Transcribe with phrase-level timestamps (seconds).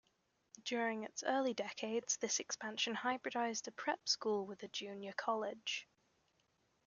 [0.65, 5.87] During its early decades, this expansion hybridized a prep school with a junior college.